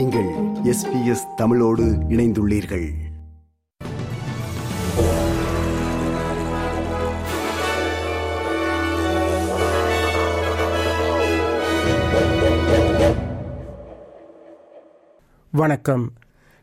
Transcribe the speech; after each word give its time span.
நீங்கள் 0.00 0.28
எஸ்பிஎஸ் 0.64 1.34
தமிழோடு 1.36 1.84
இணைந்துள்ளீர்கள். 1.84 2.88
வணக்கம். 15.50 16.12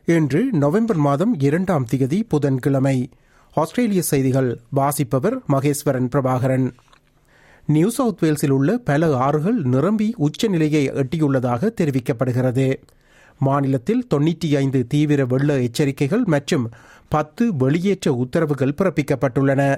இன்று 0.04 0.44
நவம்பர் 0.52 0.96
மாதம் 0.96 1.34
இரண்டாம் 1.38 1.86
திகதி 1.92 2.22
புதன்கிழமை. 2.28 3.10
ஆஸ்திரேலிய 3.54 4.02
செய்திகள் 4.02 4.60
வாசிப்பவர் 4.70 5.38
மகேஸ்வரன் 5.52 6.08
பிரபாகரன். 6.08 6.72
நியூ 7.66 7.88
சவுத் 7.88 8.22
வேல்ஸில் 8.22 8.50
உள்ள 8.50 8.78
பல 8.78 9.16
ஆறுகள் 9.16 9.62
நிரம்பி 9.62 10.14
உச்சநிலையை 10.16 10.90
எட்டியுள்ளதாக 10.90 11.70
தெரிவிக்கப்படுகிறது. 11.80 12.76
மாநிலத்தில் 13.38 14.06
தொன்னூற்றி 14.14 14.56
ஐந்து 14.56 14.86
தீவிர 14.86 15.26
வெள்ள 15.26 15.58
எச்சரிக்கைகள் 15.58 16.24
மற்றும் 16.24 16.70
பத்து 17.08 17.54
வெளியேற்ற 17.54 18.12
உத்தரவுகள் 18.12 18.74
பிறப்பிக்கப்பட்டுள்ளன. 18.78 19.76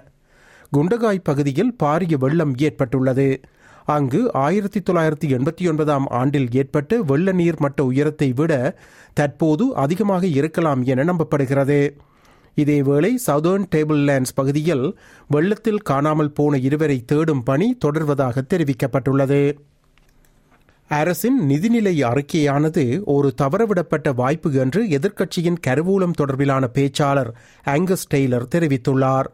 குண்டகாய் 0.77 1.19
பகுதியில் 1.23 1.77
பாரிய 1.83 2.17
வெள்ளம் 2.19 2.57
ஏற்பட்டுள்ளது. 2.57 3.41
அங்கு 3.87 4.33
ஆயிரத்தி 4.33 4.81
தொள்ளாயிரத்தி 4.81 5.29
எண்பத்தி 5.29 5.69
ஒன்பதாம் 5.69 6.07
ஆண்டில் 6.07 6.49
ஏற்பட்ட 6.53 7.03
வெள்ள 7.03 7.33
நீர் 7.33 7.59
மட்ட 7.59 7.81
உயரத்தை 7.85 8.33
விட 8.33 8.77
தற்போது 9.15 9.75
அதிகமாக 9.75 10.27
இருக்கலாம் 10.27 10.83
என 10.83 11.05
நம்பப்படுகிறது. 11.05 11.97
இதேவேளை 12.57 13.15
சவுதர்ன் 13.27 13.67
டேபிள் 13.77 14.03
லேண்ட்ஸ் 14.09 14.35
பகுதியில் 14.35 14.99
வெள்ளத்தில் 15.29 15.79
காணாமல் 15.79 16.33
போன 16.33 16.57
இருவரை 16.57 17.05
தேடும் 17.05 17.43
பணி 17.43 17.77
தொடர்வதாக 17.85 18.43
தெரிவிக்கப்பட்டுள்ளது. 18.55 19.59
அரசின் 20.91 21.37
நிதிநிலை 21.49 21.93
அறிக்கையானது 22.05 23.01
ஒரு 23.05 23.35
தவறவிடப்பட்ட 23.43 24.15
வாய்ப்பு 24.15 24.53
என்று 24.53 24.81
எதிர்க்கட்சியின் 24.87 25.59
கருவூலம் 25.67 26.17
தொடர்பிலான 26.21 26.65
பேச்சாளர் 26.75 27.31
ஆங்கஸ் 27.65 28.07
டெய்லர் 28.15 28.47
தெரிவித்துள்ளார். 28.55 29.29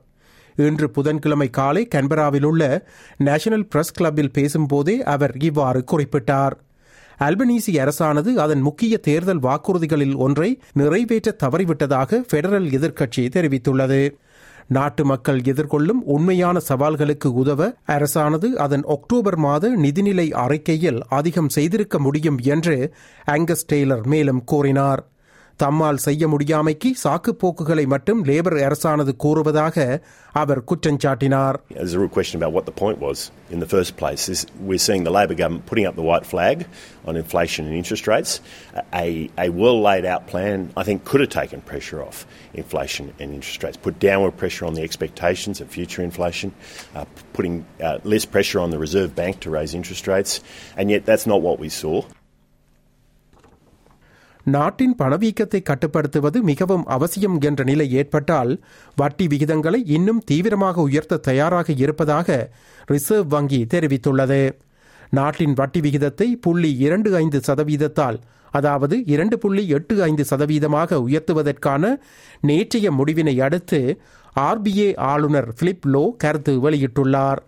இன்று 0.56 0.90
புதன்கிழமை 0.90 1.48
காலை 1.50 1.88
கன்பராவில் 1.94 2.44
உள்ள 2.44 2.86
நேஷனல் 3.18 3.66
பிரஸ் 3.66 3.92
கிளப்பில் 3.92 4.32
பேசும்போதே 4.32 5.02
அவர் 5.02 5.34
இவ்வாறு 5.38 5.84
குறிப்பிட்டார். 5.92 6.56
அல்பனீசி 7.20 7.72
அரசானது 7.84 8.34
அதன் 8.34 8.60
முக்கிய 8.60 8.98
தேர்தல் 8.98 9.40
வாக்குறுதிகளில் 9.40 10.16
ஒன்றை 10.16 10.60
நிறைவேற்ற 10.72 11.36
தவறிவிட்டதாக 11.44 12.20
பெடரல் 12.32 12.68
எதிர்க்கட்சி 12.78 13.24
தெரிவித்துள்ளது. 13.36 14.02
நாட்டு 14.68 15.04
மக்கள் 15.04 15.40
எதிர்கொள்ளும் 15.40 16.02
உண்மையான 16.04 16.60
சவால்களுக்கு 16.68 17.26
உதவ 17.26 17.74
அரசானது 17.86 18.52
அதன் 18.54 18.82
அக்டோபர் 18.82 19.36
மாத 19.36 19.70
நிதிநிலை 19.76 20.30
அறிக்கையில் 20.30 21.00
அதிகம் 21.08 21.48
செய்திருக்க 21.48 21.98
முடியும் 21.98 22.38
என்று 22.38 22.94
ஆங்கஸ் 23.26 23.66
டெய்லர் 23.72 24.06
மேலும் 24.06 24.44
கூறினார். 24.44 25.02
தம்மால் 25.61 25.99
செய்ய 26.05 26.27
முடியாமைக்கு 26.33 26.89
சாக்கு 27.03 27.31
போக்குகளை 27.41 27.83
மட்டும் 27.93 28.21
லேபர் 28.29 28.55
அரசானது 28.67 29.13
கூறுவதாக 29.23 29.75
அவர் 30.41 30.61
குற்றஞ்சாட்டினார் 30.69 31.57
There's 31.77 31.95
a 31.97 32.01
real 32.01 32.13
question 32.17 32.37
about 32.39 32.53
what 32.57 32.65
the 32.69 32.75
point 32.83 32.99
was 33.07 33.19
in 33.55 33.59
the 33.63 33.69
first 33.75 33.91
place. 34.01 34.23
Is 34.33 34.39
we're 34.69 34.83
seeing 34.87 35.03
the 35.07 35.13
Labor 35.17 35.35
government 35.41 35.65
putting 35.71 35.87
up 35.89 35.95
the 35.99 36.05
white 36.09 36.25
flag 36.31 36.57
on 37.09 37.15
inflation 37.23 37.61
and 37.67 37.75
interest 37.81 38.07
rates. 38.13 38.31
A, 39.03 39.07
a 39.45 39.49
well 39.61 39.79
laid 39.89 40.05
out 40.13 40.23
plan, 40.31 40.57
I 40.81 40.83
think, 40.89 40.99
could 41.09 41.21
have 41.25 41.33
taken 41.41 41.59
pressure 41.71 41.99
off 42.07 42.19
inflation 42.63 43.05
and 43.19 43.27
interest 43.39 43.61
rates, 43.65 43.77
put 43.87 43.95
downward 44.09 44.35
pressure 44.43 44.65
on 44.69 44.75
the 44.79 44.83
expectations 44.89 45.59
of 45.61 45.67
future 45.69 46.03
inflation, 46.09 46.49
uh, 46.95 47.05
putting 47.37 47.55
uh, 47.81 47.99
less 48.13 48.25
pressure 48.35 48.59
on 48.65 48.71
the 48.75 48.79
Reserve 48.87 49.11
Bank 49.21 49.35
to 49.45 49.49
raise 49.59 49.73
interest 49.81 50.07
rates, 50.07 50.33
and 50.77 50.85
yet 50.95 51.03
that's 51.05 51.27
not 51.33 51.41
what 51.49 51.59
we 51.59 51.69
saw. 51.81 51.97
நாட்டின் 54.54 54.94
பணவீக்கத்தை 54.98 55.60
கட்டுப்படுத்துவது 55.62 56.38
மிகவும் 56.42 56.84
அவசியம் 56.86 57.36
என்ற 57.40 57.60
நிலை 57.64 57.86
ஏற்பட்டால் 58.00 58.52
வட்டி 58.96 59.26
விகிதங்களை 59.26 59.80
இன்னும் 59.96 60.20
தீவிரமாக 60.24 60.82
உயர்த்த 60.88 61.22
தயாராக 61.28 61.74
இருப்பதாக 61.84 62.28
ரிசர்வ் 62.92 63.32
வங்கி 63.34 63.60
தெரிவித்துள்ளது. 63.74 64.42
நாட்டின் 65.10 65.52
வட்டி 65.52 65.80
விகிதத்தை 65.80 66.28
புள்ளி 66.44 66.70
இரண்டு 66.86 67.10
ஐந்து 67.22 67.40
சதவீதத்தால் 67.48 68.18
அதாவது 68.50 68.96
இரண்டு 69.14 69.36
புள்ளி 69.38 69.62
எட்டு 69.68 69.94
ஐந்து 70.02 70.24
சதவீதமாக 70.30 71.00
உயர்த்துவதற்கான 71.06 71.84
நேற்றைய 72.40 72.90
முடிவினை 72.90 73.36
அடுத்து 73.46 73.80
ஆர்பிஐ 74.46 74.88
ஆளுநர் 75.10 75.50
பிலிப் 75.58 75.86
லோ 75.94 76.04
கருத்து 76.16 76.54
வெளியிட்டுள்ளார். 76.64 77.42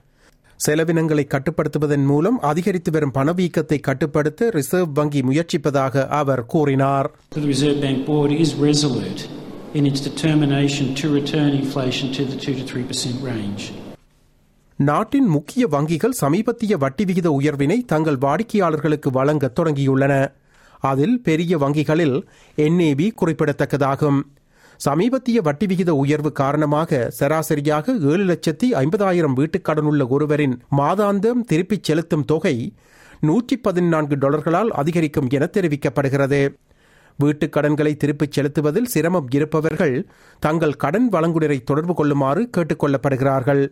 செலவினங்களை 0.67 1.25
கட்டுப்படுத்துவதன் 1.25 2.05
மூலம் 2.05 2.41
அதிகரித்து 2.41 2.91
வரும் 2.91 3.13
பணவீக்கத்தை 3.15 3.81
கட்டுப்படுத்த 3.81 4.51
ரிசர்வ் 4.51 4.95
வங்கி 4.95 5.21
முயற்சிப்பதாக 5.21 6.07
அவர் 6.09 6.47
கூறினார். 6.47 7.11
The 7.37 7.47
Reserve 7.47 7.81
Bank 7.81 8.07
Board 8.07 8.31
is 8.31 8.51
resolute 8.61 9.23
in 9.75 9.85
its 9.85 10.01
determination 10.09 10.95
to 10.95 11.09
return 11.09 11.51
inflation 11.63 12.11
to 12.11 12.25
the 12.25 12.35
2 12.35 12.55
to 12.55 12.65
3% 12.73 13.21
range. 13.23 13.73
நாட்டின் 14.77 15.27
முக்கிய 15.27 15.69
வங்கிகள் 15.69 16.19
சமீபத்திய 16.23 16.77
வட்டி 16.77 17.05
விகித 17.05 17.27
உயர்வினை 17.27 17.85
தங்கள் 17.85 18.17
வாடிக்கையாளர்களுக்கு 18.17 19.11
வழங்க 19.11 19.53
தொடங்கியுள்ளன. 19.61 20.33
அதில் 20.81 21.23
பெரிய 21.23 21.59
வங்கிகளில் 21.59 22.27
என்ஏபி 22.57 23.09
குறிப்பிடத்தக்கதாகும். 23.21 24.21
சமீபத்திய 24.79 25.41
வட்டி 25.41 25.67
விகித 25.67 25.95
உயர்வு 25.95 26.33
காரணமாக 26.33 27.11
சராசரியாக 27.11 27.95
ஏழு 28.01 28.25
லட்சத்தி 28.25 28.67
ஐம்பதாயிரம் 28.73 29.35
வீட்டுக்கடனுள்ள 29.37 30.09
ஒருவரின் 30.09 30.63
மாதாந்தம் 30.77 31.41
திருப்பிச் 31.47 31.83
செலுத்தும் 31.83 32.25
தொகை 32.25 32.73
நூற்றி 33.21 33.57
பதினான்கு 33.57 34.17
டாலர்களால் 34.17 34.71
அதிகரிக்கும் 34.81 35.29
என 35.31 35.49
தெரிவிக்கப்படுகிறது. 35.53 36.55
வீட்டுக் 37.19 37.53
கடன்களை 37.53 37.97
திருப்பிச் 37.97 38.33
செலுத்துவதில் 38.33 38.85
சிரமம் 38.85 39.27
இருப்பவர்கள் 39.31 39.97
தங்கள் 40.39 40.77
கடன் 40.77 41.09
வழங்குனரை 41.13 41.59
தொடர்பு 41.65 41.95
கொள்ளுமாறு 41.95 42.51
கேட்டுக் 42.51 42.85
கொள்ளப்படுகிறார்கள் 42.85 43.69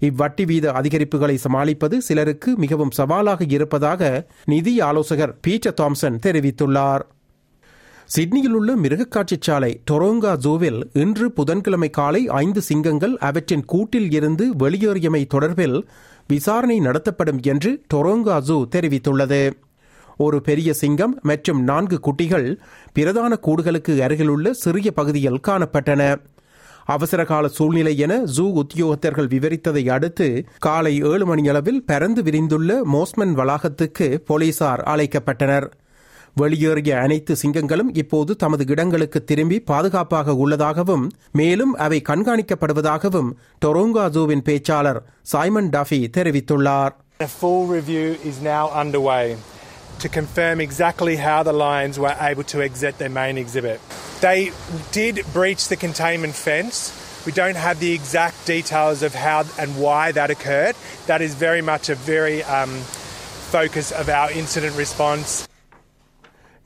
இவ்வட்டி 0.00 0.44
வீத 0.44 0.66
அதிகரிப்புகளை 0.66 1.36
சமாளிப்பது 1.36 2.00
சிலருக்கு 2.00 2.56
மிகவும் 2.56 2.90
சவாலாக 2.90 3.44
இருப்பதாக 3.48 4.26
நிதி 4.44 4.80
ஆலோசகர் 4.80 5.36
பீட்டர் 5.40 5.74
தாம்சன் 5.80 6.18
தெரிவித்துள்ளார். 6.26 7.00
சிட்னியில் 8.14 8.54
உள்ள 8.58 8.70
மிருகக்காட்சி 8.74 9.36
சாலை 9.40 9.80
டொரோங்கா 9.90 10.30
ஜூவில் 10.44 10.78
இன்று 10.92 11.32
புதன்கிழமை 11.32 11.90
காலை 11.90 12.28
ஐந்து 12.28 12.60
சிங்கங்கள் 12.62 13.16
அவற்றின் 13.18 13.64
கூட்டில் 13.64 14.10
இருந்து 14.12 14.44
வெளியேறியமை 14.56 15.20
தொடர்பில் 15.34 15.76
விசாரணை 16.26 16.78
நடத்தப்படும் 16.78 17.40
என்று 17.42 17.70
டொரோங்கா 17.94 18.36
ஜூ 18.48 18.56
தெரிவித்துள்ளது. 18.74 19.42
ஒரு 20.16 20.40
பெரிய 20.40 20.72
சிங்கம் 20.72 21.18
மற்றும் 21.22 21.60
நான்கு 21.62 22.00
குட்டிகள் 22.00 22.48
பிரதான 22.92 23.38
கூடுகளுக்கு 23.46 23.94
அருகிலுள்ள 24.00 24.52
சிறிய 24.52 24.90
பகுதியில் 24.92 25.42
காணப்பட்டன. 25.48 26.02
அவசரகால 26.84 27.48
சூழ்நிலை 27.48 27.98
என 27.98 28.22
ஜூ 28.36 28.46
உத்தியோகத்தர்கள் 28.62 29.32
விவரித்ததை 29.34 29.88
அடுத்து 29.88 30.46
காலை 30.58 31.00
ஏழு 31.02 31.26
மணியளவில் 31.26 31.84
பரந்து 31.84 32.22
விரிந்துள்ள 32.22 32.80
மோஸ்மன் 32.92 33.36
வளாகத்துக்கு 33.40 34.08
போலீசார் 34.30 34.82
அழைக்கப்பட்டனர். 34.94 35.68
வெளியேறிய 36.41 36.93
அனைத்து 37.03 37.33
சிங்கங்களும் 37.41 37.91
இப்போது 38.01 38.31
தமது 38.43 38.63
இடங்களுக்கு 38.73 39.19
திரும்பி 39.29 39.57
பாதுகாப்பாக 39.71 40.35
உள்ளதாகவும் 40.43 41.05
மேலும் 41.39 41.73
அவை 41.85 41.99
கண்காணிக்கப்படுவதாகவும் 42.09 43.29
டொரோங்கா 43.65 44.05
ஜூவின் 44.15 44.45
பேச்சாளர் 44.49 45.01
சைமன் 45.33 45.71
டஃபி 45.77 46.01
தெரிவித்துள்ளார் 46.17 46.93
A 47.19 47.31
full 47.41 47.61
review 47.67 48.07
is 48.29 48.37
now 48.43 48.63
underway 48.81 49.25
to 49.99 50.07
confirm 50.09 50.57
exactly 50.59 51.15
how 51.17 51.37
the 51.43 51.53
lions 51.61 51.97
were 51.97 52.15
able 52.21 52.45
to 52.53 52.57
exit 52.61 52.97
their 52.97 53.13
main 53.19 53.37
exhibit. 53.37 53.77
They 54.21 54.39
did 54.91 55.15
breach 55.33 55.63
the 55.67 55.77
containment 55.77 56.35
fence. 56.37 56.77
We 57.25 57.33
don't 57.33 57.55
have 57.57 57.79
the 57.79 57.93
exact 57.93 58.45
details 58.45 59.01
of 59.01 59.13
how 59.17 59.39
and 59.57 59.71
why 59.77 60.11
that 60.11 60.29
occurred. 60.29 60.75
That 61.07 61.21
is 61.21 61.33
very 61.37 61.63
much 61.63 61.87
a 61.89 61.97
very 62.05 62.39
um, 62.57 62.73
focus 63.51 63.91
of 63.93 64.09
our 64.09 64.29
incident 64.33 64.75
response. 64.77 65.29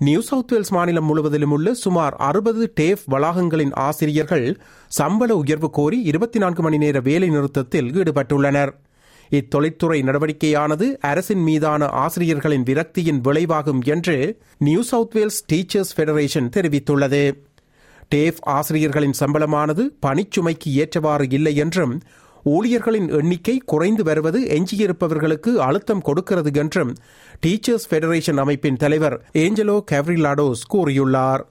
New 0.04 0.20
South 0.20 0.52
Wales 0.52 0.72
மாநிலம் 0.72 1.04
முழுவதிலும் 1.04 1.50
உள்ள 1.50 1.68
சுமார் 1.74 2.14
அறுபது 2.28 2.64
டேஃப் 2.74 3.02
வளாகங்களின் 3.10 3.74
ஆசிரியர்கள் 3.74 4.46
சம்பள 4.88 5.36
உயர்வு 5.36 5.68
கோரி 5.70 5.98
இருபத்தி 6.02 6.38
நான்கு 6.38 6.62
மணி 6.62 6.78
நேர 6.78 7.00
வேலை 7.00 7.28
நிறுத்தத்தில் 7.28 7.90
ஈடுபட்டுள்ளனர். 7.90 8.72
இத்தொழிற்துறை 9.30 9.98
நடவடிக்கையானது 10.08 10.86
அரசின் 11.10 11.42
மீதான 11.42 11.86
ஆசிரியர்களின் 12.04 12.62
விரக்தியின் 12.62 13.20
விளைவாகும் 13.28 13.82
என்று 13.84 14.16
New 14.58 14.82
South 14.82 15.14
Wales 15.14 15.40
Teachers 15.52 15.94
Federation 15.96 16.50
தெரிவித்துள்ளது. 16.56 17.22
டேஃப் 18.08 18.40
ஆசிரியர்களின் 18.56 19.18
சம்பளமானது 19.20 19.84
பணிச்சுமைக்கு 20.06 20.70
ஏற்றவாறு 20.82 21.26
இல்லை 21.30 21.54
என்றும் 21.56 21.94
ஊழியர்களின் 22.52 23.08
எண்ணிக்கை 23.18 23.54
குறைந்து 23.72 24.02
வருவது 24.02 24.40
எஞ்சியிருப்பவர்களுக்கு 24.56 25.50
அழுத்தம் 25.66 26.02
கொடுக்கிறது 26.02 26.50
என்றும் 26.62 26.92
டீச்சர்ஸ் 27.46 27.86
ஃபெடரேஷன் 27.90 28.40
அமைப்பின் 28.42 28.76
தலைவர் 28.76 29.16
ஏஞ்சலோ 29.34 29.76
கேவ்ரிலாடோஸ் 29.92 30.64
கூறியுள்ளார். 30.74 31.44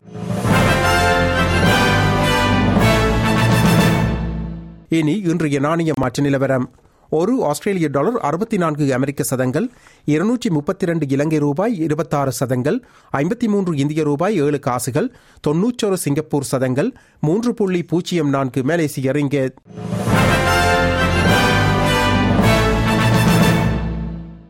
இனி 5.00 5.18
இன்றைய 5.31 5.60
நாணய 5.60 5.94
மாற்ற 6.01 6.24
நிலவரம். 6.24 6.68
ஒரு 7.10 7.34
ஆஸ்திரேலிய 7.46 7.88
டாலர் 7.92 8.18
அறுபத்தி 8.28 8.57
நான்கு 8.57 8.94
அமெரிக்க 8.94 9.24
சதங்கள் 9.24 9.68
இருநூற்றி 10.06 10.50
முப்பத்தி 10.50 10.86
இரண்டு 10.86 11.06
இலங்கை 11.10 11.39
ரூபாய் 11.39 11.75
இருபத்தாறு 11.80 12.31
சதங்கள் 12.31 12.78
ஐம்பத்தி 13.22 13.48
மூன்று 13.48 13.74
இந்திய 13.78 14.04
ரூபாய் 14.04 14.38
ஏழு 14.46 14.60
காசுகள் 14.60 15.10
தொன்னூற்றொரு 15.48 15.98
சிங்கப்பூர் 16.06 16.50
சதங்கள் 16.54 16.92
மூன்று 17.19 17.54
புள்ளி 17.54 17.84
பூஜ்ஜியம் 17.84 18.30
நான்கு 18.30 18.63
மலேசிய 18.63 19.12
ரிங்கெட். 19.12 19.54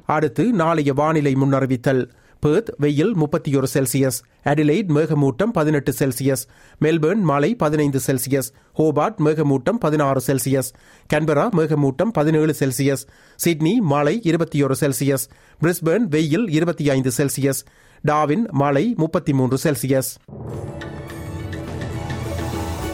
அடுத்து 0.06 0.52
நாளைய 0.52 0.94
வானிலை 0.94 1.36
முன்னறிவித்தல். 1.36 2.10
பேர்த் 2.46 2.68
வெயில் 2.78 3.14
முப்பத்தி 3.14 3.56
ஒரு 3.56 3.68
செல்சியஸ். 3.74 4.22
அடிலைட் 4.44 4.88
மேகமூட்டம் 4.88 5.52
பதினெட்டு 5.54 5.94
செல்சியஸ். 6.00 6.48
மெல்பர்ன் 6.82 7.22
மழை 7.22 7.56
பதினைந்து 7.56 8.00
செல்சியஸ். 8.08 8.52
ஹோபார்ட் 8.78 9.18
மேகமூட்டம் 9.26 9.78
பதினாறு 9.80 10.22
செல்சியஸ். 10.28 10.74
கன்பரா 11.14 11.50
மேகமூட்டம் 11.58 12.10
பதினேழு 12.14 12.56
செல்சியஸ். 12.60 13.08
சிட்னி 13.36 13.80
மழை 13.82 14.20
இருபத்தி 14.24 14.64
ஒரு 14.64 14.76
செல்சியஸ். 14.80 15.30
பிரிஸ்பர்ன் 15.64 16.08
வெயில் 16.10 16.50
இருபத்தி 16.50 16.90
ஐந்து 16.90 17.12
செல்சியஸ். 17.18 17.66
டாவின் 18.08 18.52
மழை 18.52 18.94
முப்பத்தி 18.98 19.34
மூன்று 19.34 19.58
செல்சியஸ். 19.64 20.16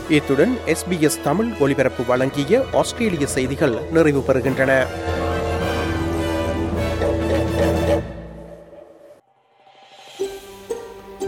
இத்துடன் 0.09 0.57
எஸ்பிஎஸ் 0.65 1.21
தமிழ் 1.23 1.53
ஒலிபரப்பு 1.59 2.05
வழங்கிய 2.05 2.65
ஆஸ்திரேலிய 2.73 3.27
செய்திகள் 3.27 3.77
நிறைவு 3.91 4.23
பெறுகின்றன. 4.27 4.85